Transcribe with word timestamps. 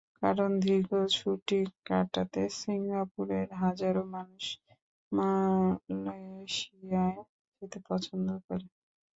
কারণ, 0.21 0.51
দীর্ঘ 0.63 0.91
ছুটি 1.15 1.57
কাটাতে 1.87 2.43
সিঙ্গাপুরের 2.59 3.47
হাজারো 3.61 4.01
মানুষ 4.15 4.45
মালয়েশিয়ায় 5.11 7.19
যেতে 7.57 7.77
পছন্দ 7.89 8.27
করে। 8.45 8.65